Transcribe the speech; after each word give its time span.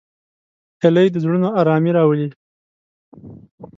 هیلۍ 0.81 1.07
د 1.11 1.15
زړونو 1.23 1.47
آرامي 1.59 1.91
راولي 1.97 2.27